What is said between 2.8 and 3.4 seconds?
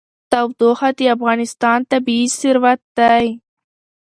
دی.